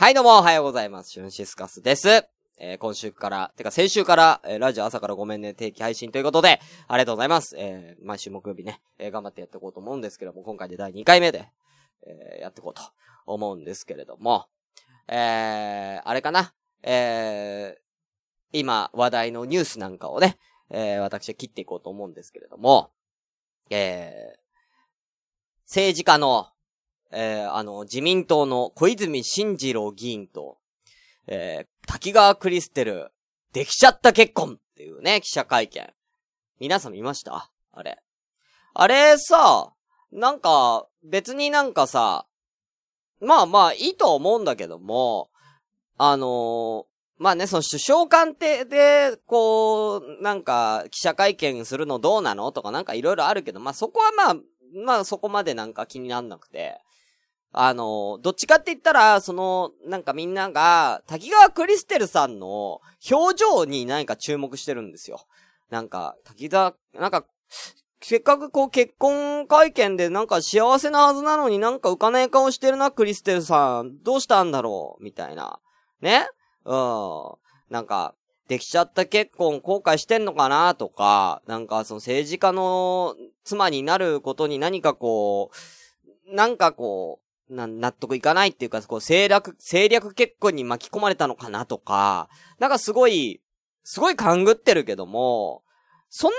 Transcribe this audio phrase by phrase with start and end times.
[0.00, 1.10] はい、どうも、おはようございます。
[1.10, 2.08] シュンシスカスです。
[2.58, 7.54] えー、今週から、てか先週から、えー、ラジオ朝からごめんね、定期配信ということで、ありがとうございます。
[7.58, 11.50] えー、毎週木曜日ね、え、頑張ってやっていこうと思うんですけども、今回で第2回目で、
[12.06, 12.80] え、やっていこうと
[13.26, 14.46] 思うんですけれども、
[15.06, 17.76] え、あれかな、え、
[18.52, 20.38] 今話題のニュースなんかをね、
[20.70, 22.90] え、私は切っていこうと思うんですけれども、
[23.68, 24.38] え、
[25.66, 26.48] 政治家の、
[27.12, 30.58] えー、あの、自民党の小泉進次郎議員と、
[31.26, 33.10] えー、滝川クリステル、
[33.52, 35.92] できちゃった結婚っていうね、記者会見。
[36.60, 37.50] 皆さん見ました？
[37.72, 37.98] あれ。
[38.74, 39.72] あれさ、
[40.12, 42.26] なんか、別になんかさ、
[43.20, 45.30] まあまあいいと思うんだけども、
[45.98, 46.84] あのー、
[47.18, 54.36] まあね、その首相官邸で、こう、なんか、記者会見するのどうなのとかなんかいろいろあるけど、まあそこはまあ、
[54.84, 56.80] まあそこまでなんか気になんなくて、
[57.52, 62.80] あの、どっちかって言ったら、その、なんかみんなが、滝川クリステルさんの
[63.10, 65.20] 表情に何か注目してるんですよ。
[65.68, 67.24] なんか、滝沢、なんか、
[68.02, 74.02] せっかくこう結婚会見でなんか幸せなはずなのになんか浮かない顔してるな、クリステルさん。
[74.02, 75.58] どうしたんだろうみたいな。
[76.00, 76.26] ね？
[76.64, 77.34] うん。
[77.68, 78.14] なんか、
[78.48, 85.50] できちゃった結婚後悔してんのかなとか、なんかその政治家の妻になることに何かこ
[86.28, 93.42] う、なんかこう、な、納得いかないっていうか、こう、政略、政略結婚に巻き込まれたのかなとか、なんかすごい、
[93.82, 95.62] すごい勘ぐってるけども、
[96.08, 96.32] そん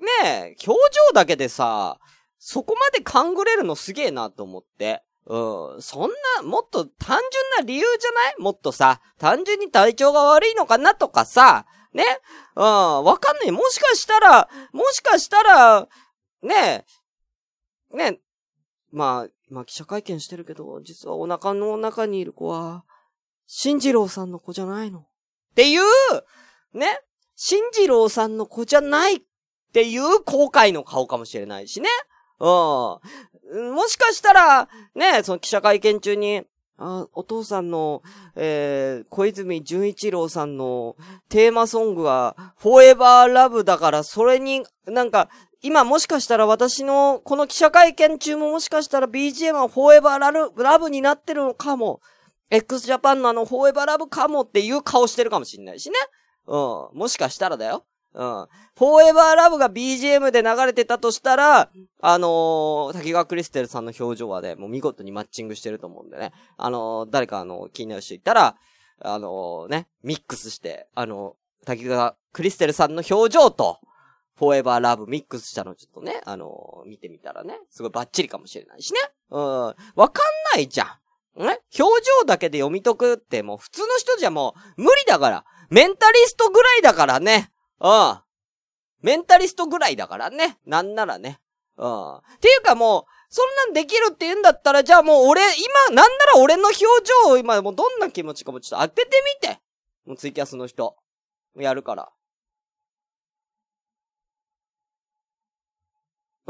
[0.00, 1.98] な、ね、表情だけでさ、
[2.38, 5.02] そこまで勘ぐれるのすげえなと思って。
[5.26, 5.82] うん。
[5.82, 8.34] そんな、もっと単純な理由じゃない？
[8.38, 12.04] もっとさ、単純に体調が悪いのかなとかさ、ね？
[12.54, 13.50] うん、わかんない。
[13.50, 15.88] もしかしたら、もしかしたら、
[16.42, 16.86] ね？
[17.92, 18.20] ね？
[18.90, 22.84] まあ、ま記者会見してるけど、実はお腹の中にいる子は、
[23.46, 25.00] 新次郎さんの子じゃないの。
[25.00, 25.04] っ
[25.54, 25.82] ていう、
[26.74, 27.00] ね、
[27.34, 29.20] 新次郎さんの子じゃないっ
[29.72, 31.88] ていう後悔の顔かもしれないしね。
[32.40, 33.74] うん。
[33.74, 36.42] もしかしたら、ね、その記者会見中に、
[36.76, 38.02] あ、お父さんの、
[38.36, 40.96] えー、小泉純一郎さんの
[41.28, 45.28] テーマソングは、フォーエバーラブだから、それに、なんか、
[45.62, 52.00] 今もしかしたら私の、この記者会見中ももしかしたら BGM はフォーエバーラブ、ラブになってるのかも。
[52.50, 55.96] x ジャパンのあのフォーエバーラブかもっていう顔してるかもしんないしね。
[56.46, 56.56] う
[56.94, 56.98] ん。
[56.98, 57.84] もしかしたらだよ。
[58.14, 58.46] うん。
[58.76, 61.70] フォーエバーラブが BGM で流れてたとしたら、
[62.00, 66.32] あのー、滝川クリステルさんの表情はね、もう見事にマッチングしてると思うんでね。
[66.56, 68.56] あのー、誰かあの、気になる人いたら、
[69.00, 73.78] あのー、ね、ミックスして、あの滝川クリステルさんの表情と、
[74.38, 79.00] フォーエバーラブミックスしたのちょっとね、あの見てみたらね、すごいバッチリかもしれないしね。
[79.30, 79.40] うん。
[79.42, 79.74] わ
[80.08, 80.84] かんないじゃ
[81.36, 81.44] ん。
[81.44, 81.60] ね？
[81.78, 85.44] 表情だけで読み解くってもう普通の人じゃもう無理だから。
[85.70, 87.50] メンタリストぐらいだからね。
[87.80, 88.18] うん。
[89.02, 90.58] メンタリストぐらいだからね。
[90.66, 91.40] なんならね。
[91.76, 92.16] うん。
[92.16, 95.42] っていうかもう、そんなんできるって言うんだったら、じゃあもう俺、
[95.88, 96.78] 今、なんなら俺の表
[97.24, 99.60] 情を今もうどんな気持ちかもちょっと当ててみて。
[100.06, 100.96] もうツイキャスの人。
[101.56, 102.10] やるから。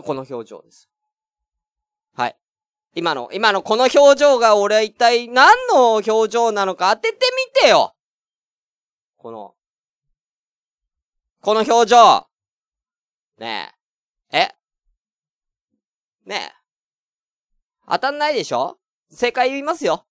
[0.02, 0.88] この表情です。
[2.14, 2.36] はい。
[2.94, 7.18] 今の、今のこの表情が俺は一体何の表情なのか当てて
[7.54, 7.94] みてよ
[9.16, 9.54] この、
[11.42, 12.26] この表情
[13.38, 13.72] ね
[14.32, 14.38] え。
[14.38, 14.54] え？
[16.26, 16.54] ねえ。
[17.88, 18.78] 当たんないでしょ？
[19.10, 20.04] 正解言いますよ。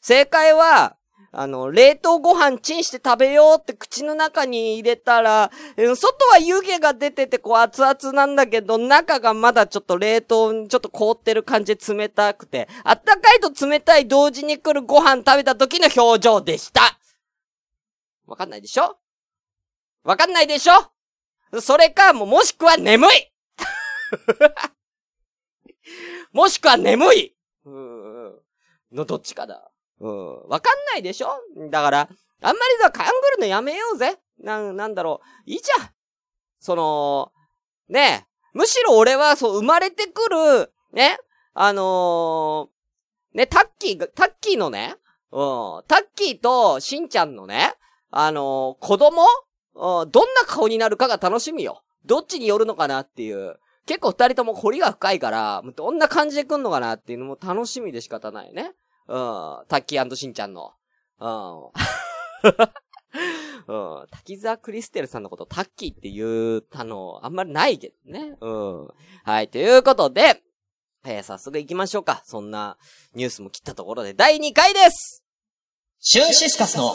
[0.00, 0.96] 正解は、
[1.30, 16.98] あの、冷凍ご飯チンして食べようって口の中に入れたら、外は湯気が出ててこう熱々なんだけど、中がまだちょっと冷凍、ちょっと凍ってる感じで冷たくて、あったかいと冷たい同時に来るご飯食べた時の表情でした。
[18.26, 18.96] わかんないでしょ？
[20.04, 21.60] わかんないでしょ？
[21.60, 23.10] それか、ももしくは眠い
[26.32, 27.36] もしくは眠い。
[27.66, 29.70] のどっちかだ。
[30.00, 30.48] うん。
[30.48, 31.28] わかんないでしょ？
[31.70, 32.08] だから、あん
[32.46, 34.18] まりさ、勘ぐるのやめようぜ。
[34.40, 35.50] なん、なんだろう。
[35.50, 35.88] いいじゃん。
[36.60, 37.32] その、
[37.88, 38.26] ねえ。
[38.52, 41.18] むしろ俺は、そう、生まれてくる、ね。
[41.54, 44.96] あのー、ね、タッキーが、タッキーのね、
[45.32, 45.82] うん。
[45.88, 47.74] タッキーとしんちゃんのね、
[48.10, 49.22] あのー、子供？
[49.74, 51.82] うん、どんな顔になるかが楽しみよ。
[52.04, 53.58] どっちによるのかなっていう。
[53.86, 58.72] 結構二人とも彫りが深いから、どんな感じで来んのかなっていうのも楽しみで仕方ないね。
[59.08, 59.64] うん。
[59.68, 60.72] タッキーしんちゃんの。
[61.20, 61.64] うん。
[63.66, 64.06] うん。
[64.10, 68.36] 滝沢クリステルさんのことタッキーって言ったの、あんまりないけどね。
[68.40, 68.88] うん。
[69.24, 69.48] はい。
[69.48, 70.42] ということで、
[71.04, 72.22] えー、早速行きましょうか。
[72.24, 72.76] そんな
[73.14, 75.24] ニュースも切ったところで第2回です
[76.00, 76.94] シュンシスカスの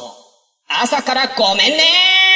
[0.67, 2.32] 朝からごめんね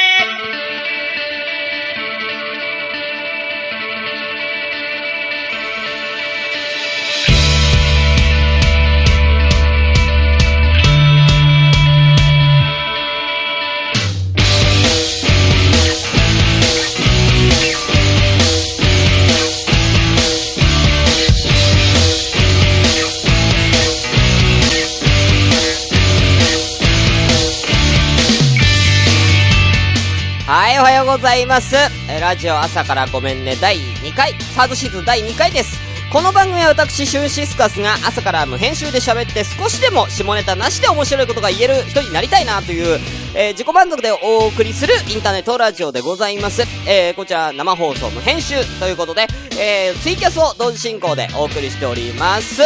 [30.48, 31.76] はい、おはようございます。
[32.22, 35.78] ラジオ朝からごめんね、第2回、サードシーズン第2回です。
[36.10, 42.98] この番組は私、シュンシスカスが朝から無編集で喋って少しでも下ネタなしで面白いことが言える人になりたいなという、
[43.34, 46.62] えー自己満足でお送りするインターネットラジオでございます。
[46.86, 49.26] えーこちら生放送無編集ということで、
[49.60, 52.62] えーツイキャスを同時進行でお送りしております。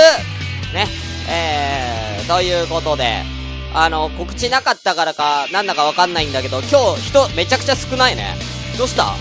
[0.73, 0.87] ね。
[1.29, 3.25] えー、ということで、
[3.75, 8.37] あの、告知なかったからか、なんだかわかんないんだけど、今日人めちゃくちゃ少ないね。
[8.77, 9.15] どうした？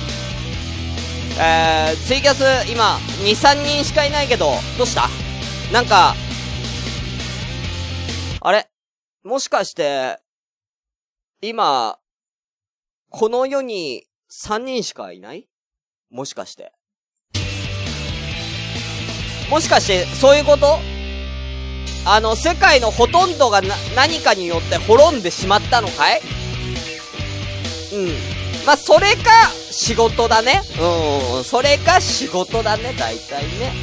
[1.40, 5.08] えー、ツイキャス今、2、3人しかいないけど、どうした？
[5.72, 6.16] なんか、
[8.42, 8.70] あれ？
[9.24, 10.20] もしかして、
[11.42, 11.98] 今、
[13.10, 15.48] この世に3人しかいない？
[16.10, 16.74] もしかして。
[19.50, 20.80] もしかして、そういうこと？
[22.06, 26.22] あの、世界のほとんどがな、何かによって滅んでしまったのかい？
[27.94, 28.08] うん。
[28.66, 30.62] まあ、それか、仕事だね。
[30.80, 31.44] うん。
[31.44, 32.94] それか、仕事だね。
[32.98, 33.74] 大体ね。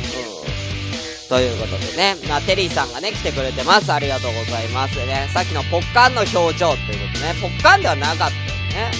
[1.23, 1.29] うん。
[1.29, 2.17] ということでね。
[2.29, 3.93] まあ、テリーさんがね、来てくれてます。
[3.93, 5.29] ありがとうございますね。
[5.33, 7.35] さっきのポッカンの表情っていうことね。
[7.41, 8.91] ポッカンではなかったよね。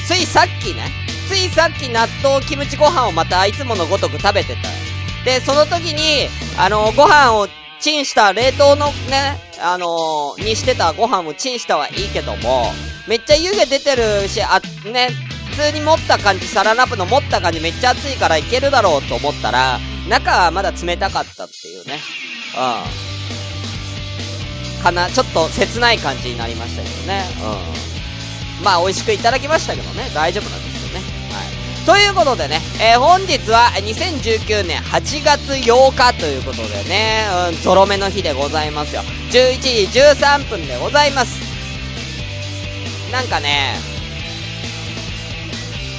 [0.00, 0.06] うん。
[0.06, 0.90] ついさっきね。
[1.28, 4.77] ついさっき納豆キムチご飯をまたいつものごとく食べてたよ。
[5.24, 6.28] で、その時に、
[6.58, 7.48] あの、ご飯を
[7.80, 12.72] チンした冷凍のね、あのにしてたご飯をチンしたはいいけども、
[13.06, 15.10] めっちゃ湯気出てるし、あ、ね、
[15.50, 22.00] 普通に持った感じ、サランラップの持った感じめっちゃ熱いからいけるだろうと思ったら、中はまだ冷たかったっていうね。
[24.76, 24.82] うん。
[24.82, 27.24] かな、ちょっと切ない感じになりましたけどね。
[28.60, 28.64] うん。
[28.64, 30.77] まあ、美味しくいただきましたけどね、大丈夫なんです。
[31.88, 39.00] ということでね、えー本日は2019年8月8日ということでね、うん、ゾロ目の日でございますよ。
[39.30, 41.40] 11時13分でございます。
[43.10, 43.76] なんかね、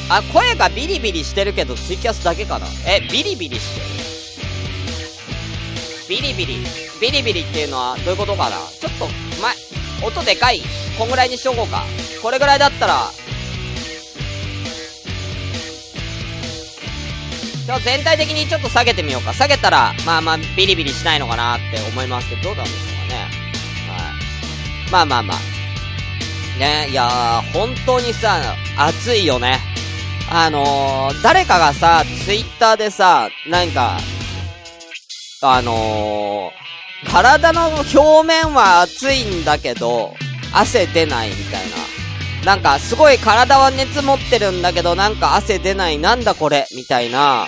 [0.10, 2.68] あ、声がビリビリしてるけどツイキャスだけかな？
[2.88, 3.88] え、ビリビリしてる
[6.08, 6.64] ビリビリ。
[7.02, 8.58] ビリビリっていうのはどういうことかな？
[8.80, 9.08] ちょっと、
[9.42, 9.56] ま、
[10.08, 10.62] 音でかい。
[11.00, 11.84] こんぐらいにしとこうか。
[12.22, 13.10] これぐらいだったら、
[17.70, 19.32] じゃあ全体的にちょっと下げてみようか。
[19.32, 23.22] 下げたら、まあまあ、ビリビリしないのかなって思いますけど、どうなんでしょうかね。
[23.88, 24.10] は
[24.88, 24.92] い。
[24.92, 26.60] まあまあまあ。
[26.60, 29.60] ね、いやー、本当にさ、暑いよね。
[30.32, 34.00] あのー、誰かがさ、ツイッターでさ、なんか、
[35.44, 40.16] あのー、体の表面は熱いんだけど、
[40.52, 41.89] 汗出ないみたいな。
[42.46, 47.48] なんか、すごい体は熱持ってるんだけど、なんか汗出ない、なんだこれ、みたいな、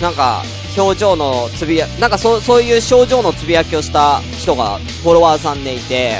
[0.00, 0.42] なんか、
[0.76, 6.16] 表情のつぶや、なんかそう、そういう症状のつぶやきをした人が、フォロワーさんでいて、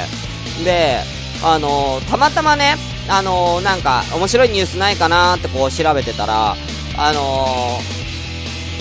[0.65, 1.01] で、
[1.43, 2.77] あのーたまたまね、
[3.09, 6.55] あのーなんか、面白いニュースないかなーってこう調べてたら、
[6.99, 7.79] あの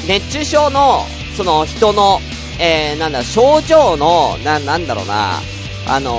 [0.06, 1.06] ー熱中症の、
[1.38, 2.20] その人の、
[2.60, 5.40] えー、なんだ、症状の、な、なんだろうな、
[5.90, 6.14] あの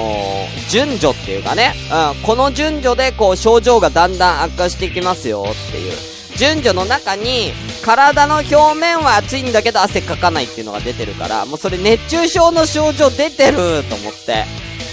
[0.47, 1.75] ー順序っていうかね、
[2.15, 5.93] うん、この順序でこう症状がだんだん悪化していきますよっていう。
[6.37, 7.53] 順序の中に、
[7.85, 14.45] 体の表面は熱いんだけど汗かかないっていうのが出てるから、もうそれ熱中症の症状出てると思って。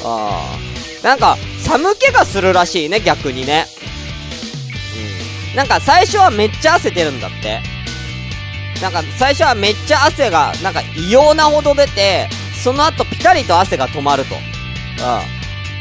[0.03, 3.67] あーなんか、寒気がするらしいね、逆にね。
[5.51, 5.55] うん。
[5.55, 7.62] なんか最初はめっちゃ汗出るんだって。
[8.81, 12.27] なんか最初はめっちゃ汗が、なんか異様なほど出て、
[12.63, 14.36] その後ピタリと汗が止まると。
[14.98, 15.04] うん。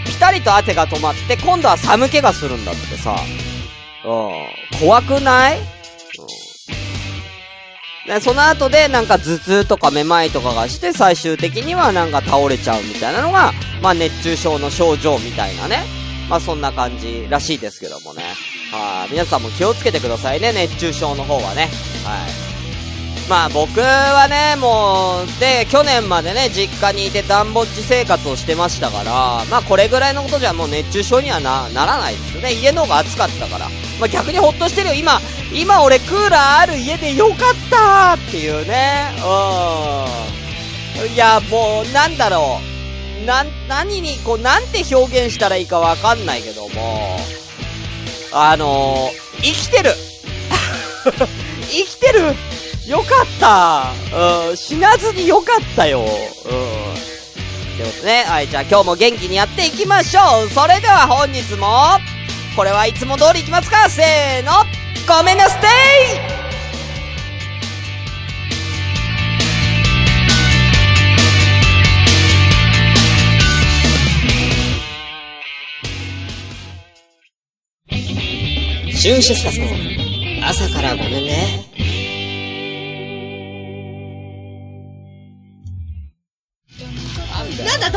[0.06, 3.16] ピタリと汗が止まって、今度は寒気がするんだってさ。
[4.04, 4.78] うん。
[4.78, 5.58] 怖くない？
[5.58, 5.66] うん。
[8.06, 15.82] で、その後でなんか頭痛とかめまいとかがして、最終的にはなんか倒れちゃうみたいなのが、まあ熱中症の症状みたいなね。
[16.28, 18.22] まあそんな感じらしいですけどもね。
[18.70, 19.12] はい。
[19.12, 21.68] 皆さんも気をつけてくださいね、熱中症の方はね。
[22.04, 22.45] はい。
[23.28, 32.52] まあ僕はね、もう、で、去年までね、実家にいて暖房地生活をしてましたから、まあこれぐらいのことじゃもう熱中症にはな、らないですよね。
[32.52, 33.68] 家の方が暑かったから。
[33.98, 34.94] まあ逆にほっとしてるよ。
[34.94, 35.20] 今、
[35.52, 37.36] 今俺クーラーある家でよかっ
[37.68, 39.10] たっていうね。
[39.18, 41.12] うん。
[41.12, 42.60] いや、もう、なんだろ
[43.22, 43.24] う。
[43.26, 47.18] な、何に、こう、なんて表現したらいいかわかんないけども、
[48.32, 49.94] あのー、生きてる
[51.68, 52.34] 生きてる
[52.86, 53.92] よかった。
[54.48, 56.00] うん、死なずによかったよ。
[56.00, 56.06] うん。
[56.06, 60.48] ということでね、はい、じゃあ今日も元気にやっていきましょう。
[60.50, 61.66] それでは本日も、
[62.54, 63.90] これはいつも通りいきますか？
[63.90, 64.52] せーの。
[65.08, 65.66] ごめんなステ
[78.90, 79.66] イシュンシスカスの
[80.48, 81.64] 朝からごめんね。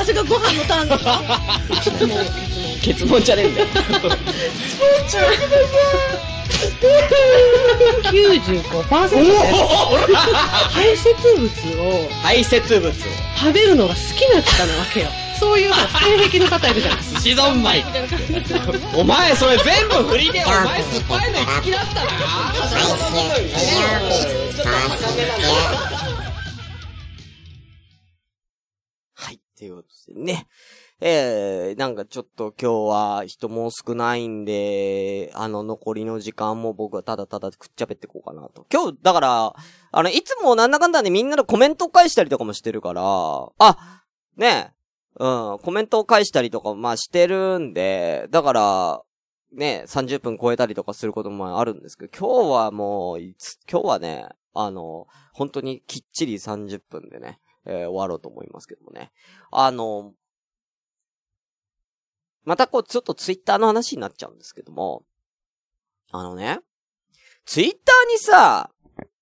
[0.09, 1.21] 私がご飯のターンですか
[2.81, 3.67] ケツモンじゃねえんだよ。
[3.67, 5.21] スポンチャ
[8.09, 9.21] 95%です。
[10.71, 11.45] 排泄物
[11.79, 12.91] を、排泄物を
[13.37, 15.09] 食べるのが好きな方なわけよ。
[15.39, 17.19] そういう性癖の方いるじゃないですか。
[17.21, 17.85] 寿司三昧。
[18.95, 22.09] お前、それ全部振りで、お前酸っぱいの好きだったな。
[29.59, 30.47] はい、ということでね。
[31.01, 38.65] えー、なんかちょっと今日は人も少ないんで、あの残りの時間も僕はただただくっちゃべってこうかなと。
[38.71, 39.53] 今日、だから、
[39.91, 44.03] あの、いつもなんだかんだでみんなのコメント返したりとかもしてるから、あ、
[44.37, 44.73] ね
[45.19, 49.01] うん、コメントを返したりとか、まあしてるんで、だから、
[49.51, 53.35] ね、30分超えたりとかすることもあるんですけど、今日はもう、今
[53.69, 57.39] 日はね、あの、本当にきっちり30分でね、
[57.69, 59.11] えー、終わろうと思いますけどもね。
[59.51, 60.13] あの、
[62.43, 65.03] またこう、ちょっとツイッターの話になっちゃうんですけども、
[66.11, 66.59] あのね、
[67.45, 68.71] ツイッターにさ、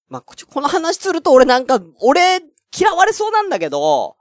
[0.07, 2.41] まあ、この話すると俺なんか、俺、
[2.77, 4.15] 嫌われそうなんだけど、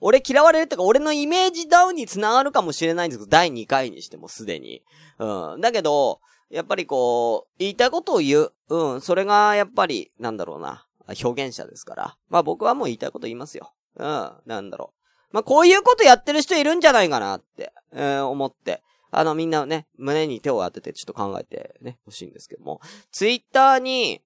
[0.00, 4.82] 俺嫌われるってか、俺のイメージダウンにつながるかもしれないんですけど、第2回にしてもすでに。
[5.18, 5.60] うん。
[5.60, 6.20] だけど、
[6.50, 8.52] やっぱりこう、言いたいことを言う。
[8.68, 9.00] うん。
[9.00, 10.87] それが、やっぱり、なんだろうな。
[11.22, 12.16] 表現者ですから。
[12.28, 13.72] まあ僕はもう言いたいこと言いますよ。
[13.96, 14.32] うん。
[14.46, 14.92] なんだろ
[15.30, 15.34] う。
[15.34, 18.82] まあこういうことやってる人いるんじゃないかなって、えー、思って。
[19.10, 22.80] あのみんなね、胸に手を当ててちょっと考えてね、欲しいんですけども。
[23.10, 24.20] ツイッターに、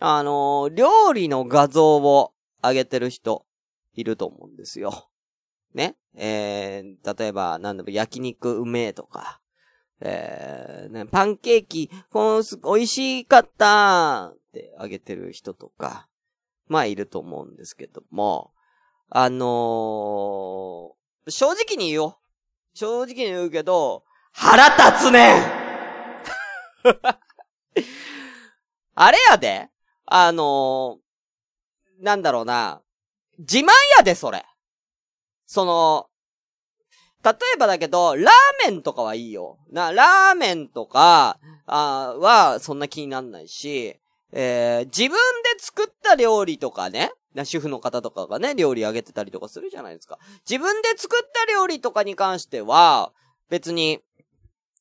[0.00, 2.32] あのー、料理の画像を
[2.62, 3.46] 上げてる人、
[3.94, 5.08] いると思うんですよ。
[5.74, 5.96] ね？
[6.14, 9.40] えー、例えば、なんだろ、焼肉うめえとか、
[10.00, 16.08] えー、ね、パンケーキ、この、美味しかったってあげてる人とか、
[16.68, 18.52] まあいると思うんですけども、
[19.10, 22.16] あのー、正直に言おう。
[22.74, 25.42] 正直に言うけど、腹立つねん
[28.94, 29.68] あれやで
[30.06, 32.82] あのー、なんだろうな。
[33.38, 34.44] 自慢やで、それ。
[35.46, 36.08] その、
[37.24, 38.24] 例えばだけど、ラー
[38.70, 39.58] メンとかはいいよ。
[39.70, 43.98] な、ラーメンとか、あは、そんな気になんないし、
[44.32, 45.16] えー、自分で
[45.58, 47.12] 作った料理とかね、
[47.44, 50.18] 主婦の方とかがね、料理あげてたりとかするじゃないですか。
[50.48, 53.12] 自分で作った料理とかに関しては、
[53.48, 54.00] 別に、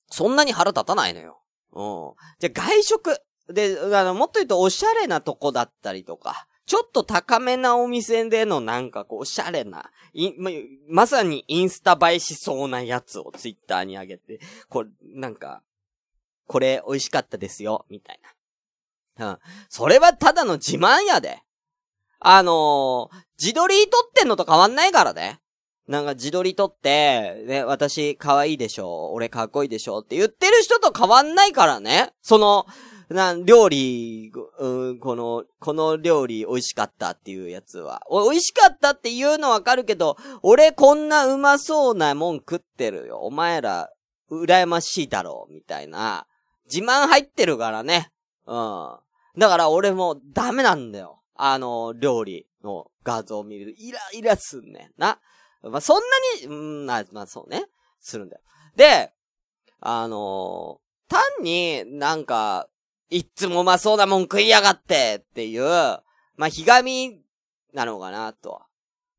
[0.09, 1.41] そんなに腹立たないのよ。
[1.73, 2.13] うん。
[2.39, 3.21] じゃ、外食。
[3.49, 9.89] で、あの、もっと言うとおしゃれなとこだったりとか、ちょっと高めなお店でのなんかこう、おしゃれな、
[10.37, 10.51] ま、
[10.89, 14.39] まさにインスタ映えしそうなやつをツイッターに上げて、
[14.69, 15.61] これ、なんか、
[16.45, 18.29] これ美味しかったですよ、みたいな。
[19.19, 19.37] うん。
[19.69, 21.39] それはただの自慢やで。
[22.19, 25.39] あのー、自撮り撮ってんのと変わんないからね。
[25.87, 32.11] なんか自撮り撮って、ね、私可愛いでしょ、俺かっこいいでしょって言ってる人と変わんないからね。
[32.21, 32.65] その、
[33.09, 38.01] な、料理、うん、この、この料理美味しかったっていうやつは。
[38.11, 43.19] 美味しかったって言うのわかるけど、俺こんなうまそうなもん食ってるよ。
[43.19, 43.89] お前ら、
[44.29, 46.27] 羨ましいだろう、みたいな。
[46.69, 48.11] 自慢入ってるからね。
[48.45, 48.97] うん。
[49.37, 51.21] だから俺もダメなんだよ。
[51.35, 53.75] あの、料理の画像を見る。
[53.77, 55.19] イライラすんねんな。
[55.61, 56.01] まあ、そん
[56.41, 56.53] なに、う
[56.83, 57.65] ん、まあ、まあ、そうね。
[57.99, 58.41] するんだよ。
[58.75, 59.11] で、
[59.79, 62.67] あのー、単になんか、
[63.09, 65.63] いっつもうまそうなもん食いやがってっていう、
[66.35, 67.21] まあ、ひがみ
[67.73, 68.61] なのかなと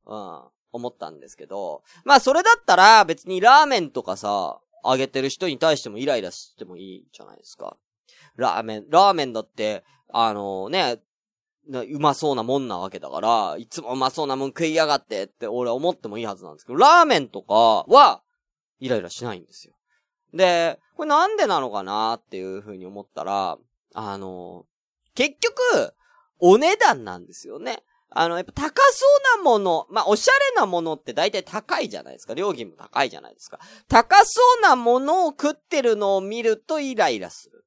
[0.05, 7.77] は、うん、思ったんですけど、まあ、それだったら別にラーメンとかさ、あげてる人に対してもイライラしてもいいじゃないですか。
[8.38, 11.00] ラーメン、ラーメンだって、あのね、
[11.68, 17.54] うまそうなもんなわけだから、いつもうまそうなもん食いやがってって俺思ってもいいはずなんですけど、ラーメンとか
[17.88, 18.23] は、
[18.80, 19.75] イライラしないんですよ。
[20.33, 23.59] で、これなんでなのかなっていうふうに思ったら、
[23.95, 24.64] あの、
[25.14, 25.95] 結局、
[26.38, 27.83] お値段なんですよね。
[28.11, 29.04] あの、やっぱ高そ
[29.37, 32.35] うなもの、まあ、おしゃれなものって大体高いじゃないですか。
[32.35, 33.59] 料金も高いじゃないですか。
[33.88, 37.64] 高そうなものを食ってるのを見るとイライラする。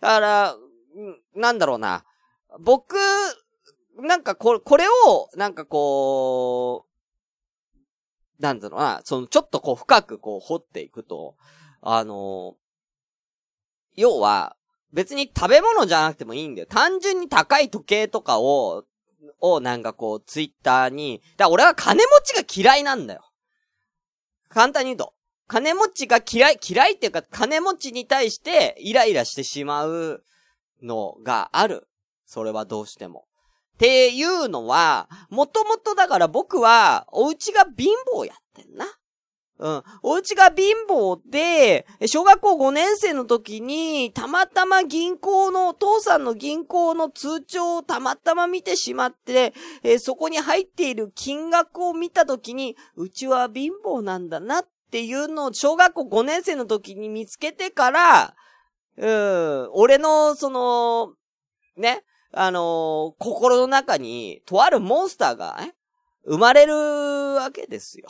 [0.00, 0.56] だから、
[1.34, 2.04] なんだろうな。
[2.60, 2.96] 僕、
[3.98, 11.36] なんかこれ、これを、なんかこう、なんだろうな、その、ちょっとこう深くこう掘っていくと、
[11.80, 12.56] あの
[13.94, 14.56] 要は、
[14.92, 16.66] 別に食べ物じゃなくてもいいんだよ。
[16.68, 18.84] 単純に高い時計とかを、
[19.40, 23.22] をなんかこう、ツイッターに、だから俺は金持ちが嫌いなんだよ。
[24.48, 25.14] 簡単に言うと。
[25.46, 30.24] 金持ちが嫌い、嫌いっていうか、金持ちに対してイライラしてしまう
[30.82, 31.88] のがある。
[32.26, 33.26] それはどうしても。
[33.74, 38.86] っていうのは、もともとだから僕は、お家が貧乏やってんな。
[39.58, 39.82] うん。
[40.02, 58.34] お家が貧乏で、小学校5年生の時に、たまたま銀行の、お父さんの銀行の通帳をたまたま見てしまって、えーそこに入っている金額を見た時に、うちは貧乏なんだなっていうのを小学校5年生の時に見つけてから、
[58.98, 61.14] うん、俺の、その、
[61.78, 65.74] ね、あのー心の中に、とあるモンスターが、ね、
[66.26, 68.06] 生まれるわけですよ。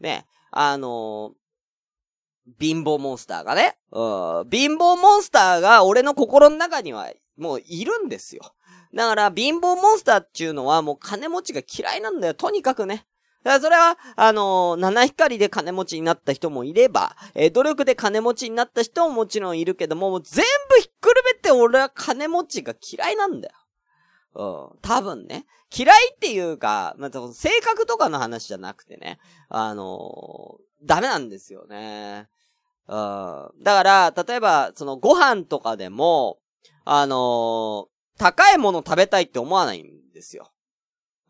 [0.00, 1.32] ね、あのー
[2.58, 8.42] 貧乏モンスターがね、うん、貧乏モンスターが俺の心の中には、もういるんですよ。
[8.92, 12.34] だから、貧乏モンスターっていうのはもう金持ちが嫌いなんだよ。
[12.34, 13.06] とにかくね。
[13.60, 23.54] それは、あのー七光で金持ちになった人もいれば、えー努力で金持ちになった人ももちろんいるけども、も全部ひっくるめて俺は金持ちが嫌いなんだよ。
[24.34, 24.78] うん。
[24.82, 25.46] 多分ね。
[25.76, 29.18] 嫌いっていうか、まあ、性格とかの話じゃなくてね。
[29.48, 32.28] あのーダメなんですよね。
[32.86, 33.50] うん。
[33.62, 36.38] だから、例えば、そのご飯とかでも、
[36.84, 37.86] あのー
[38.18, 40.50] 高いもの食べたいって思わないんですよ。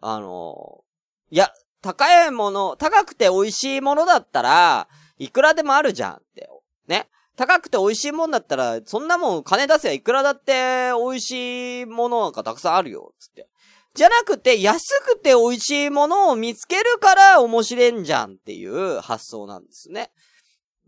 [0.00, 1.50] あのーいや、
[1.86, 6.50] 高いもの、高くて美味しいものだったら、いくらでもあるじゃんって。
[6.88, 7.08] ね。
[7.36, 13.48] 高くて美味しいもんだったら、そんなもん金出せばいくらだって美味しいものなんかたくさんあるよ、つって。
[13.94, 20.10] じゃなくて、安くて美味しいものを見つけるから面白いんじゃんっていう発想なんですね。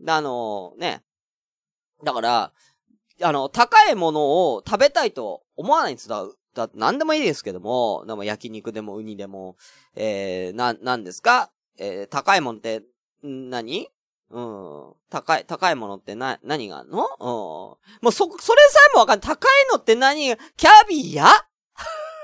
[0.05, 1.01] あのね。
[2.03, 2.51] だから、
[3.21, 6.09] あの、高いものを食べたいと思わないんです。
[6.09, 9.55] だだって何でもいいですけども、でも焼肉でもウニでも、
[9.95, 11.51] えー、な、なんですか？
[11.77, 12.83] えー、高いもんって、
[13.25, 13.89] ん何？
[14.31, 14.93] うん。
[15.09, 16.99] 高い、高いものってな、何があんの？
[17.19, 17.27] うん。
[17.27, 17.77] も
[18.09, 19.27] うそ、それさえもわかんない。
[19.27, 20.35] 高いのって何？
[20.57, 21.27] キャビア？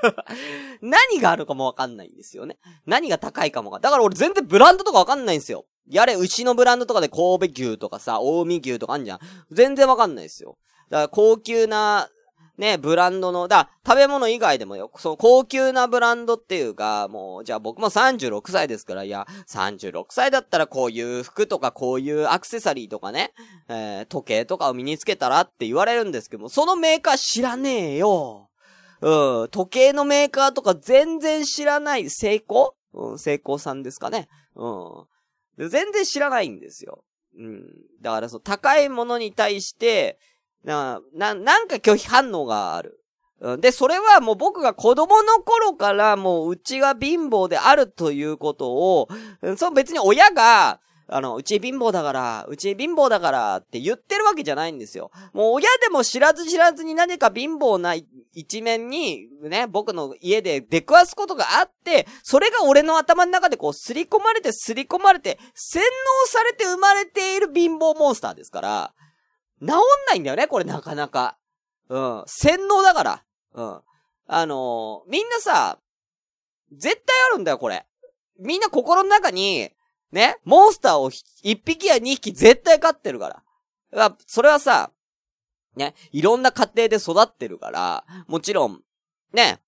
[0.82, 2.58] 何があるかもわかんないんですよね。
[2.86, 3.92] 何が高いかもわかんない。
[3.92, 5.66] だから俺全然ブランドとかわかんないんですよ。
[5.90, 9.20] やれ、牛のブランドとかで神戸牛とかさ、近江牛とかあんじゃん。
[9.52, 10.58] 全然わかんないですよ。
[10.90, 12.10] だから高級な、
[12.58, 23.34] ね、ブランドの、だ、食べ物以外でもよ、その高級なブランドっていうか、もう、じゃあ僕も36歳ですから、いや、36歳だったらこういう服とかこういうアクセサリーとかね、
[23.68, 28.50] えー時計とかを身につけたらって言われるんですけども、そのメーカー知らねえよ。
[29.02, 34.28] うん、時計のメーカーとか全然知らない、成功うん、成功さんですかね。
[34.56, 35.70] うん。
[35.70, 37.04] 全然知らないんですよ。
[37.38, 37.64] うん。
[38.02, 40.18] だからそう、高いものに対して、
[40.66, 43.00] な、な、なんか拒否反応がある。
[43.60, 49.08] で、それはもう僕が子供の頃からもううちが貧乏であるということを、
[49.58, 55.12] そう別に親が、あの、うち貧乏だから、うち貧乏だからって言ってるわけじゃないんですよ。
[55.34, 57.94] もう親でも知らず知らずに何か貧乏な
[58.34, 68.94] 一面に、ね、僕の家で出くわすことがあって、それが俺の頭の中でこう刷り込まれて刷り込まれて、洗脳されて生まれている貧乏モンスターですから、
[69.62, 69.70] 治ん
[70.10, 71.38] ないんだよね、これなかなか。
[71.90, 72.24] うん。
[72.28, 73.24] 洗脳だから。
[73.54, 73.82] うん。
[74.28, 75.80] あのーみんなさ、
[76.72, 77.86] 絶対あるんだよ、これ。
[78.40, 79.70] みんな心の中に、
[80.12, 81.10] ね、モンスターを
[81.44, 83.44] 一匹や二匹絶対飼ってるから。
[83.92, 84.92] だからそれはさ、
[85.76, 88.82] ね、いろんな家庭で育ってるから、もちろん、
[89.34, 89.62] ね、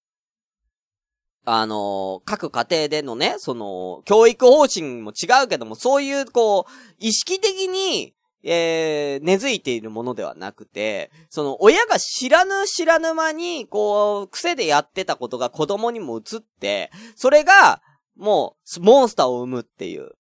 [1.45, 8.13] あのー各家庭でのね、その、教育方針も違うけども、そういう、こう、意識的に、
[8.49, 17.81] えー、根付いているものではなくて、その、親が知らぬ知らぬ間に、こう、癖でやってたことが子供にも移って、それが、
[18.15, 20.12] もう、モンスターを生むっていう。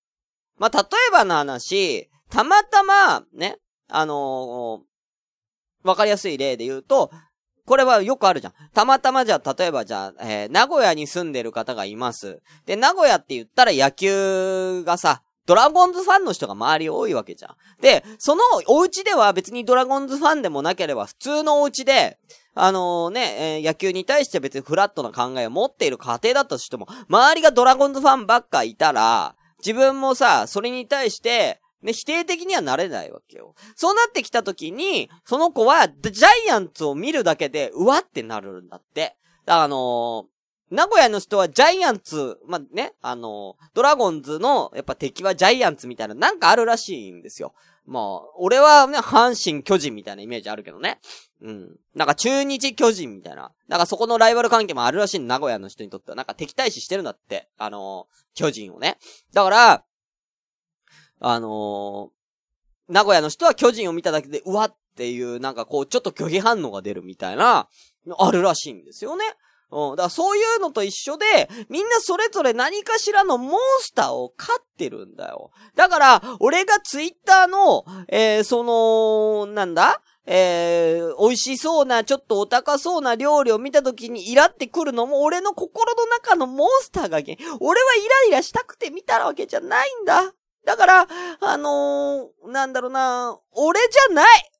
[0.57, 4.87] まあ、例えばの話、たまたま、ね、あのー
[5.83, 7.11] わかりやすい例で言うと、
[7.65, 8.53] これはよくあるじゃん。
[8.73, 12.41] たまたまじゃ、例えばじゃあ、えー名古屋に住んでる方がいます。
[12.65, 17.55] で、名古屋って言ったら野球がさ、ドラゴンズファンの人が周り多いわけじゃん。
[17.81, 22.19] で、そのお家では別にドラゴンズファンでもなければ普通のお家で、
[22.53, 33.55] あのね、えー、野球に対して別にフラットな考えを持っている家庭だったとしても、周りがドラゴンズファンばっかいたら、自分もさ、それに対して、ね、否定的にはなれないわけよ。
[33.75, 39.15] そうなってきた時に、その子は、ジャイアンツを見るだけで、うわってなるんだって。
[39.45, 40.36] あのー、
[40.69, 47.53] 名古屋の人はジャイアンツ、まあ、ね、あの、ドラゴンズの、やっぱ敵はジャイアンツみたいな、なんかあるらしいんですよ。
[47.85, 48.03] まあ、
[48.37, 50.99] 俺はね、阪神巨人みたいなイメージあるけどね。
[51.41, 51.79] うん。
[51.95, 53.53] なんか中日巨人みたいな。
[53.69, 56.15] なんかそこのライバル関係もあるらしい名古屋の人にとっては。
[56.15, 57.47] なんか敵対視してるんだって。
[57.57, 58.97] あの、巨人をね。
[59.31, 59.83] だから、
[61.19, 67.69] あのー、名古屋の人は巨人を見ただけで、うわっていう、なんかこう、ちょっと拒否反応が出るみたいな、
[68.17, 69.23] あるらしいんですよね。
[69.71, 69.95] うん。
[69.95, 75.51] だからそういうのと一緒で、みんなそれぞれ何かしらのモンスターを飼ってるんだよ。
[75.75, 80.01] だから、俺がツイッターの、えー、その、なんだ？
[80.29, 90.33] えー、美味しそうな、ちょっとお高そうな料理を見た時にイラってくるのも、俺の心の中のモンスターがけ俺はイライラしたくて見たわけじゃないんだ。
[90.65, 91.07] だから、
[91.39, 94.51] あのー、なんだろうな、俺じゃない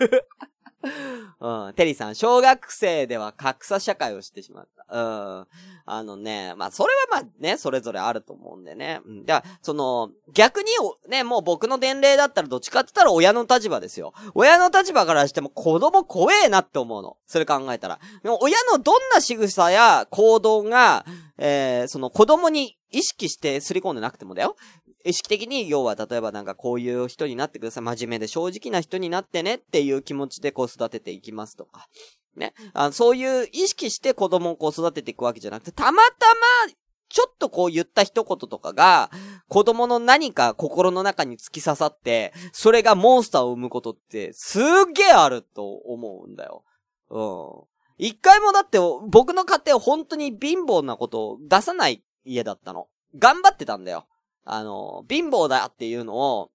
[1.40, 1.74] うん。
[1.74, 4.86] テリーさん、小学生では格差社会をしてしまった。
[4.90, 5.46] うん。
[5.86, 9.00] あのね、まあ、それはまね、それぞれあると思うんでね。
[9.04, 9.26] うん。
[9.26, 10.68] じゃその、逆に、
[11.08, 14.12] ね、もう僕の年齢だったらどっちかって言ったら親の立場ですよ。
[14.34, 17.16] 親の立場からしても子供怖えなって思うの。
[17.26, 17.98] それ考えたら。
[18.22, 21.04] でも親のどんな仕草や行動が、
[21.38, 24.56] えー、その子供に意識してすり込んでなくてもだよ。
[25.04, 27.84] 意識的に、要は例えばなんかこういう人になってください。
[27.84, 31.88] 真面目で正直な人になってねっていう気持ちでこう育てていきますとか。
[32.36, 32.54] ね。
[32.74, 36.26] あそういう意識して子供をこう育てていくわけじゃなくて、たまた
[36.66, 36.72] ま、
[37.08, 39.10] ちょっとこう言った一言とかが、
[39.48, 44.62] 子供の何か心の中に突き刺さって、それがモンスターを生むことって、すっ
[44.94, 46.64] げえあると思うんだよ。
[47.10, 47.70] うん。
[47.98, 52.86] 一回もだって、僕の家庭本当に貧乏なことを出さない家だったの。
[53.18, 54.06] 頑張ってたんだよ。
[54.52, 56.50] あの、貧乏だっていうのを、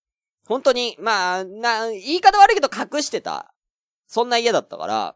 [0.47, 3.53] 本当に、まあ、な、言い方悪いけど隠してた。
[4.05, 5.15] そんな家だったから。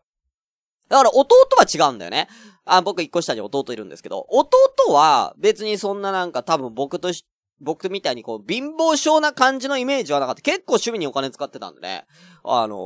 [0.87, 2.29] だから弟は違うんだよね。
[2.63, 7.25] あ、僕一個下に弟いるんですけど、弟は別にそんななんか多分僕とし、
[7.59, 10.41] 僕みたいにこう貧乏症な感じのイメージはなかった。
[10.41, 12.05] 結構趣味にお金使ってたんでね。
[12.45, 12.77] あの、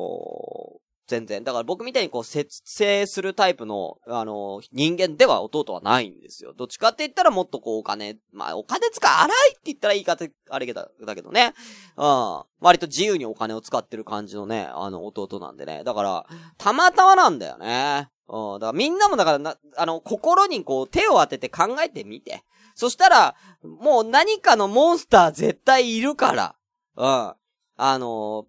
[1.08, 1.44] 全然。
[1.44, 6.54] だから僕みたいにこう、節制するタイプの、あの、人間では弟はないんですよ。
[6.54, 11.54] どっちかって言ったらもっとこう、お金、まあ、お金使う、荒いって言ったら言い方、あれだ、だけどね。
[11.98, 12.44] うん。
[12.62, 15.84] 割と自由にお金を使ってる感じのね、あの、弟なんでね。
[15.84, 16.26] だから、
[16.58, 18.10] たまたまなんだよね。
[18.30, 18.60] うん。
[18.60, 22.44] だからみんなもだからな、あの、心にこう、手を当てて考えてみて。
[22.76, 26.56] そしたら、もう何かのモンスター絶対いるから。
[26.96, 27.34] うん。
[27.76, 28.46] あの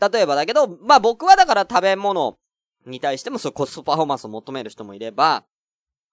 [0.00, 2.38] 例えばだけど、まあ僕はだから食べ物
[2.86, 5.44] に対してもそうコストパフォーマンスを求める人もいれば、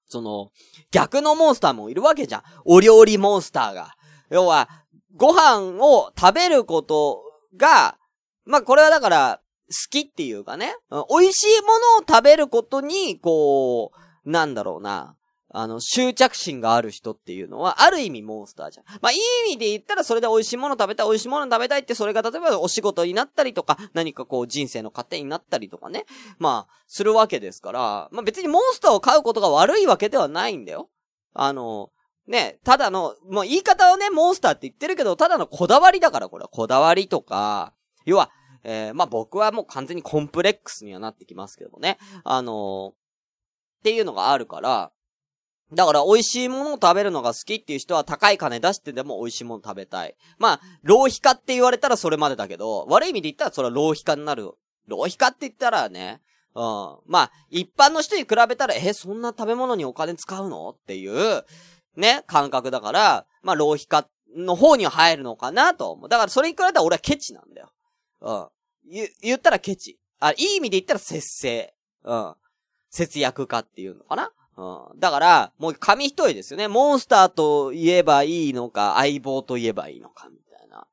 [0.08, 0.52] その、
[0.92, 2.44] 逆のモンスターもいるわけじゃん。
[2.66, 3.96] お料理モンスターが。
[4.30, 4.70] 要は、
[5.16, 7.24] ご飯を食べること
[7.58, 7.98] が、
[8.46, 10.76] まあこれはだから、好きっていうかね、
[11.10, 13.92] 美味しいものを食べることに、こ
[14.26, 15.16] う、なんだろうな。
[15.58, 18.86] あの、執着心がある人っていうのは、ある意味モンスターじゃん。
[19.02, 26.06] まあ、いい意味で言ったら、それで美味しいもの食べたい、美味しいもの食べたいって、それが例えばお仕事になったりとか、何かこう人生の糧になったりとかね。
[26.40, 30.90] まあ、するわけですから、まあ別にモンスターを飼うことが悪いわけではないんだよ。
[31.34, 31.90] あの、
[32.28, 36.50] ね、ただの、もう言い方はね、モンスターって言ってるけど、ただのこだわりだから、これは。
[36.50, 37.74] こだわりとか、
[38.06, 38.30] 要は、
[38.66, 41.98] えー、まあ僕はもう完全にコンプレックスにはなってきますけどもね。
[42.26, 42.94] あの、
[43.80, 44.92] っていうのがあるから、
[45.74, 50.16] だから美味しいものを食べるのが好きっていう人は高い金出してでも美味しいもの食べたい。
[50.38, 54.52] まあ、浪費家って言われたらそれまでだけど、悪い意味で言ったらそれは浪費家になる。
[54.88, 56.22] 浪費家って言ったらね、
[56.54, 56.98] うん。
[57.08, 60.70] まあ、一般の人に比べたら、え、そんな食べ物にお金使うの？
[60.70, 61.44] っていう、
[61.98, 66.10] ね、感覚だから、まあ、浪費家の方には入るのかなと思う。
[66.10, 67.72] だからそれに比べたら俺はケチなんだよ。
[68.22, 68.48] うん。
[68.92, 69.98] 言、言ったらケチ。
[70.20, 71.74] あ、いい意味で言ったら節制。
[72.04, 72.36] うん。
[72.90, 74.32] 節約家っていうのかな？
[74.58, 75.00] うん。
[75.00, 76.68] だから、もう紙一重ですよね。
[76.68, 80.88] モンスターと言えばいいのか、相棒と言えばいいのか、みたいな。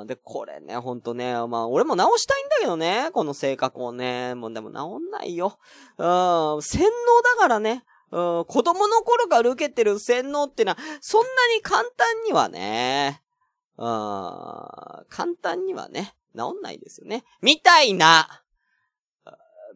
[0.00, 0.06] うん。
[0.06, 4.34] で、これね、ほんとね、まあ、俺も直したいんだけどね、この性格をね。
[4.34, 5.58] もうでも直んないよ。
[5.98, 6.62] うん。
[6.62, 7.84] 洗脳だからね。
[8.12, 8.44] うん。
[8.44, 13.22] 子供の頃から受けてる洗脳ってのは、そんなに簡単にはね、
[13.76, 13.86] うん。
[15.08, 17.24] 簡単にはね、治んないですよね。
[17.40, 18.42] みたいな、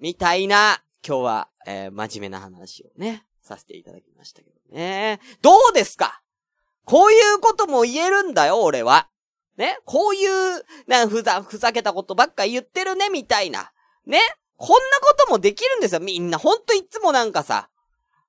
[0.01, 5.21] みたいな、今日は、えー、真面目な話をね、させていただきましたけどね。
[5.43, 6.23] どうですか？
[6.87, 9.09] こういうことも言えるんだよ、俺は。
[9.59, 9.79] ね？
[9.85, 13.71] こういう、な、ふざ、ふざけたことばっか言ってるね、みたいな。
[14.07, 14.19] ね？
[14.57, 16.39] こんなこともできるんですよ、みんな。
[16.39, 17.69] ほんといつもなんかさ、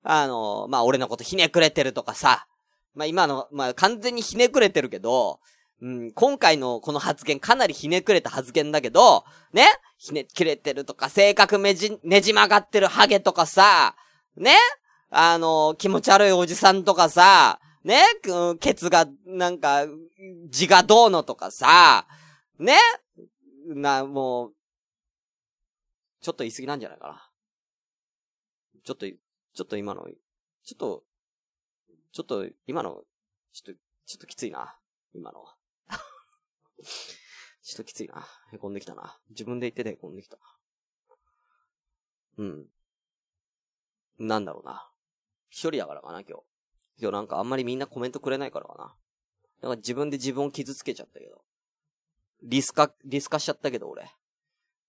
[0.03, 2.45] あの、まあ、俺のことひねくれてるとかさ、
[2.93, 5.39] まあ、今の、まあ、完全にひねくれてるけど、
[5.81, 9.67] うん、今回のこの発言かなりひねくれた発言だけど、ね？
[9.97, 13.95] ひねくれてるとか、性格めじ、ねじ曲がってるハゲとかさ、
[14.37, 14.55] ね？
[15.09, 18.01] あの、気持ち悪いおじさんとかさ、ね？
[18.59, 19.85] ケツが、なんか、
[20.49, 22.07] 字がどうのとかさ、
[22.57, 22.77] ね？
[23.67, 24.53] な、もう、
[26.21, 27.29] ちょっと言い過ぎなんじゃないかな。
[28.83, 30.07] ちょっと、ちょっと今の、
[30.63, 31.03] ちょっと、
[32.13, 33.03] ちょっと今の、
[33.53, 34.75] ちょっと、ちょっときついな。
[35.13, 35.45] 今の。
[37.63, 38.25] ちょっときついな。
[38.53, 39.17] へこんできたな。
[39.29, 40.37] 自分で言っててへこんできた。
[42.37, 42.65] うん。
[44.19, 44.89] なんだろうな。
[45.49, 46.43] 一人だからかな、今日。
[46.97, 48.95] 今日なんかあんまりみんなコメントくれないからかな。
[49.61, 51.41] だか自分で自分を傷つけちゃったけど。
[52.43, 54.09] リスカ、リスカしちゃったけど、俺。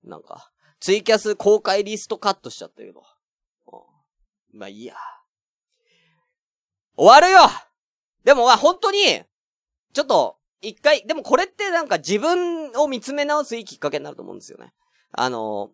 [0.05, 3.03] なんか、ツイキャス公開リストカットしちゃったけど。
[4.53, 4.95] うん、まあいいや。
[6.97, 7.41] 終わるよ
[8.25, 9.23] でもまあ本当に、
[9.93, 14.73] ちょっと、一回、でもこれってなんか自分を見つめ直すいいきっかけになると思うんですよね。
[15.13, 15.71] あの、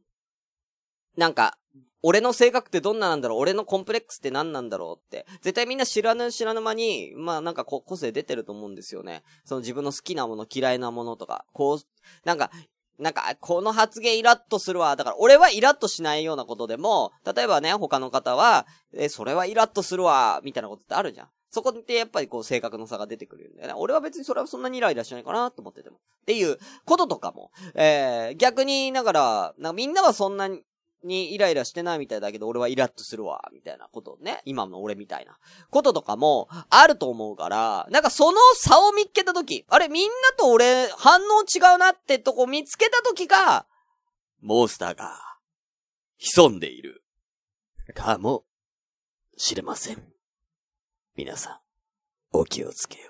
[1.17, 1.57] なんか、
[2.05, 3.39] 俺の性格ってどんななんだろう？
[3.39, 5.25] 俺のコンプレックスって何なんだろうって。
[5.41, 9.23] 絶対みんな知らぬ知らぬ間に、まあなんか個性出てると思うんですよね。
[9.45, 11.79] その自分の好きなもの、嫌いなものとか、こう、
[12.25, 12.51] なんか、
[12.99, 14.97] なんか、この発言イラッとするわ。
[14.97, 21.29] だから、俺はイラッとしないようなことでも、例えばね、他の方は、え、それはイラッとするわ、みたいなことってあるじゃん。
[21.53, 23.75] そこってやっぱりこう性格の差が出てくるんだよね。
[23.77, 25.97] 俺は別にそれはそんなにイライラしないかなと思ってても。
[25.97, 27.51] っていうこととかも。
[27.75, 30.63] えー、逆に、だから、なみんなはそんなに、
[31.05, 34.41] にイライラしてないみたいだけど、俺はイラッとするわ、みたいなことね。
[34.47, 35.37] 今の俺みたいな。
[35.69, 43.67] こととかも、あると思うから、なんかその差を見つけたとき、あれみんなと俺、反応違うなってとこ見つけたときが、
[44.41, 45.19] モンスターが、
[46.17, 47.05] 潜んでいる。
[47.95, 48.45] かも、
[49.37, 50.12] しれません。
[51.15, 51.59] 皆さん、
[52.33, 53.05] お気をつけよ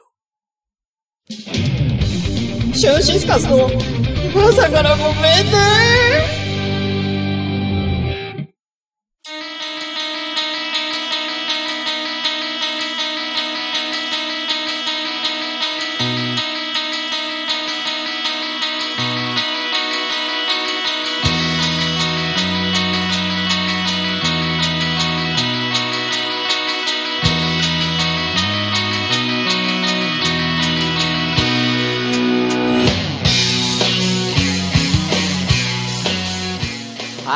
[1.30, 1.32] う。
[1.32, 3.70] シュンシスカスの、
[4.48, 6.41] 朝からごめんね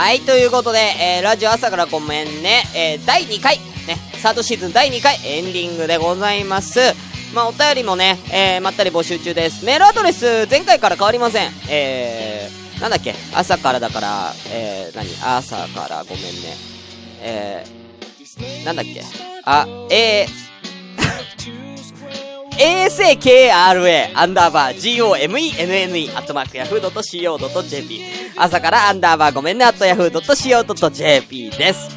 [0.06, 6.78] はい、ということで、えー、ラジオ朝からごめんね、えー、第2回、ね、サードシーズン第2回、エンディングでございます。
[7.34, 9.64] まあ、お便りもね、えー、まったり募集中です。
[9.64, 11.50] メールアドレス、前回から変わりません。
[11.68, 15.08] えー、なんだっけ、朝からだから、えー、何？
[15.38, 16.56] 朝からごめんね。
[17.22, 19.02] えー、なんだっけ、
[19.44, 20.55] あ、えー、
[22.58, 28.00] asakra アンダーバー gomenne アットマークヤフー .co.jp
[28.36, 31.96] 朝からアンダーバーごめんねアットヤフー .co.jp です。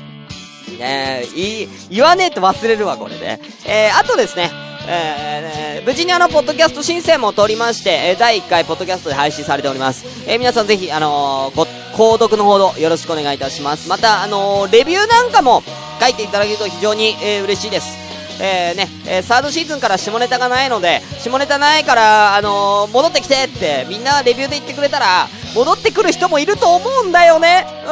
[0.82, 3.41] えー、い、言わねえと忘れるわ、これね。
[3.65, 4.50] えー、あとですね、
[4.88, 10.06] えー、無事にあの、ポッドキャスト申請も通りまして、えー、第1回ポッドキャストで配信されております。
[10.26, 11.65] えー、皆さんぜひ、あのー、ご、
[11.98, 13.89] 購読のほどよろしくお願いいたします。
[13.89, 15.63] また、あのー、レビューなんかも
[16.00, 17.98] 書いていただけると非常に、えー、嬉しいです。
[18.41, 27.65] えー、ね、え、サードシーズンから下ネタがないので、下ネタないから、あのー、戻ってきてってみんなレビューで言ってくれたら、戻ってくる人もいると思うんだよね。
[27.86, 27.89] うん。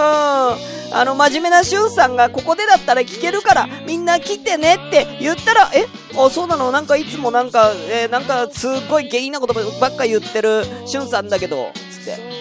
[0.90, 5.86] あの、真面目なしゅんさんがここでだったら聞けるから、みんな来てねって言ったら、え？
[6.18, 6.72] あ、そうなの？
[6.72, 11.74] なんかいつもなんか、えー、なんかすっごい下品なことばっか言ってるしゅんさんだけど、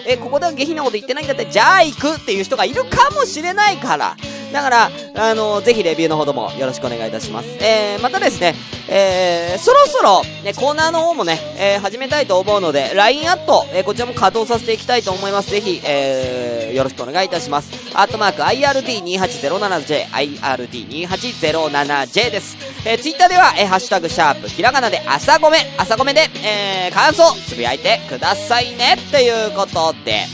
[0.05, 4.15] え、ここでは下品なこと言ってないんだって、じゃあ行くっていう人がいるかもしれないから。
[4.51, 7.49] だから、あの、ぜひレビューのほどもよろしくお願いいたします。
[7.59, 8.55] えー、またですね、
[8.87, 15.51] えー、そろそろ、ね、コーナーの方もね、えー、始めたいと思うので、LINE アット、えー、こちらも稼働させていきたいと思います。
[15.51, 17.71] ぜひ、えー、よろしくお願いいたします。
[17.93, 22.55] アットマーク、IRD2807J、IRD2807J です。
[22.89, 30.25] えー、ツイッターでは、えー、ハッシュタグ、シャープ、ひらがなで、朝ごめ、朝ごめで、えー、感想、つぶやいてくださいね、ということで、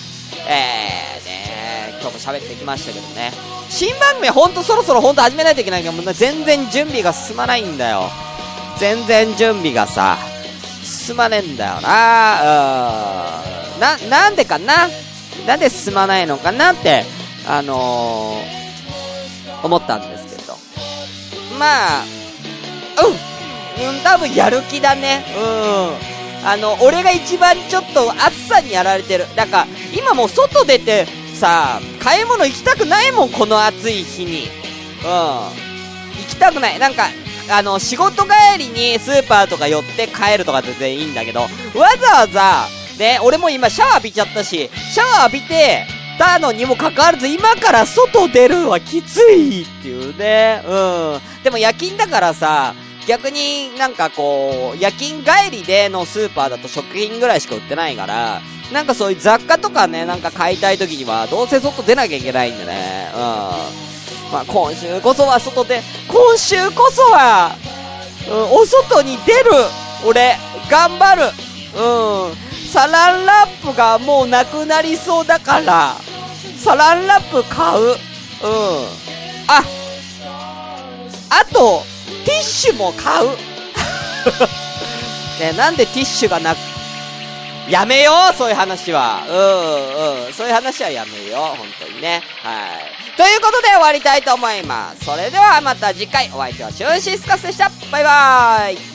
[0.48, 3.32] えー、ね、今日も喋ってきましたけどね。
[3.72, 8.12] 新番組ほんとそろそろほんと始めないといけないけど、全然準備が進まないんだよ。
[8.78, 10.20] 全然準備がさ、
[10.84, 11.82] 進まねえんだよな
[13.74, 13.80] うん。
[13.80, 14.90] な、なんでかな？
[15.48, 17.04] なんで進まないのかなって、
[17.48, 20.56] あのー、思ったんですけど。
[21.58, 22.04] まあ、
[22.98, 23.90] うん。
[23.90, 25.26] うん、多分やる気だね。
[25.36, 26.48] うん。
[26.48, 29.26] あの、俺が一番ちょっと暑さにやられてる。
[29.36, 34.50] だから、今もう外出て、さ、買い物行きたくないもん、この暑い日に。
[35.04, 35.10] うん。
[35.10, 35.50] 行
[36.30, 36.80] きたくない。
[36.80, 37.08] なんか、
[37.50, 41.50] あの、仕事帰りにスーパーとか寄って帰るとか全然いいんだけど、わ
[42.00, 45.86] ざわざ、ね、俺も今シャワー浴びちゃったし、シャワー浴びて、
[46.18, 50.62] たのにもかかわらず、今から外出るはきついっていうね。
[50.66, 51.44] うん。
[51.44, 52.74] でも夜勤だからさ、
[53.08, 63.12] 逆になんかこう、夜勤帰りでのスーパーだと食品ぐらいしか売ってないから、なんかそういう雑貨とかね、なんか買いたい時には、どうせ外出なきゃいけないんでね。
[63.14, 63.20] うん。
[63.20, 67.56] まあ今週こそは外で、今週こそは、
[68.30, 69.52] うん、お外に出る
[70.06, 70.38] 俺、
[70.70, 71.22] 頑張る
[71.76, 72.53] うん。
[72.74, 75.96] サランラップがもうなくなりそうだから、
[76.58, 77.84] サランラップ買う？
[77.84, 77.96] うん。
[79.48, 79.64] あ、
[81.30, 81.84] あと、
[82.26, 83.30] ティッシュも買う。
[85.40, 86.58] ね、なんでティッシュがなく、
[87.70, 89.22] やめようそういう話は。
[89.30, 90.34] うん、うん。
[90.34, 91.58] そういう話はやめよう。
[91.58, 92.24] 本当にね。
[92.42, 93.18] はい。
[93.18, 95.06] ということで終わりたいと思います。
[95.06, 97.70] それではまた次回お相手はシュンシスカスでした。
[97.92, 98.93] バイバーイ